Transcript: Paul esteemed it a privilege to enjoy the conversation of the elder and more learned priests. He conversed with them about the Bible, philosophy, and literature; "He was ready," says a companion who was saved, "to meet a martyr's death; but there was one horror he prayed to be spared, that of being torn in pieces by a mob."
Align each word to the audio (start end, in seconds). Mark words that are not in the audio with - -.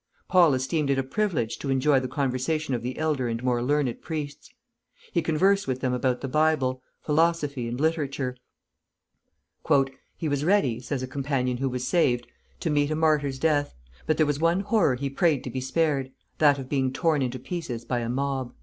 Paul 0.27 0.55
esteemed 0.55 0.89
it 0.89 0.97
a 0.97 1.03
privilege 1.03 1.59
to 1.59 1.69
enjoy 1.69 1.99
the 1.99 2.07
conversation 2.07 2.73
of 2.73 2.81
the 2.81 2.97
elder 2.97 3.27
and 3.27 3.43
more 3.43 3.61
learned 3.61 4.01
priests. 4.01 4.49
He 5.13 5.21
conversed 5.21 5.67
with 5.67 5.81
them 5.81 5.93
about 5.93 6.21
the 6.21 6.27
Bible, 6.27 6.81
philosophy, 7.03 7.67
and 7.67 7.79
literature; 7.79 8.35
"He 10.17 10.27
was 10.27 10.43
ready," 10.43 10.79
says 10.79 11.03
a 11.03 11.07
companion 11.07 11.57
who 11.57 11.69
was 11.69 11.85
saved, 11.87 12.25
"to 12.61 12.71
meet 12.71 12.89
a 12.89 12.95
martyr's 12.95 13.37
death; 13.37 13.75
but 14.07 14.17
there 14.17 14.25
was 14.25 14.39
one 14.39 14.61
horror 14.61 14.95
he 14.95 15.07
prayed 15.07 15.43
to 15.43 15.51
be 15.51 15.61
spared, 15.61 16.09
that 16.39 16.57
of 16.57 16.67
being 16.67 16.91
torn 16.91 17.21
in 17.21 17.29
pieces 17.29 17.85
by 17.85 17.99
a 17.99 18.09
mob." 18.09 18.55